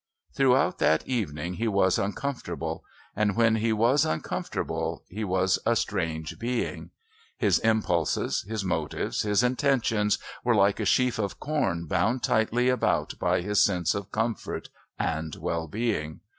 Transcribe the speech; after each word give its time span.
Throughout 0.33 0.79
that 0.79 1.05
evening 1.07 1.53
he 1.57 1.67
was 1.67 1.99
uncomfortable, 1.99 2.83
and 3.15 3.35
when 3.37 3.57
he 3.57 3.71
was 3.71 4.03
uncomfortable 4.03 5.03
he 5.09 5.23
was 5.23 5.59
a 5.63 5.75
strange 5.75 6.39
being. 6.39 6.89
His 7.37 7.59
impulses, 7.59 8.41
his 8.47 8.65
motives, 8.65 9.21
his 9.21 9.43
intentions 9.43 10.17
were 10.43 10.55
like 10.55 10.79
a 10.79 10.85
sheaf 10.85 11.19
of 11.19 11.39
corn 11.39 11.85
bound 11.85 12.23
tightly 12.23 12.67
about 12.67 13.13
by 13.19 13.41
his 13.41 13.61
sense 13.63 13.93
of 13.93 14.11
comfort 14.11 14.69
and 14.97 15.35
well 15.35 15.67
being. 15.67 16.21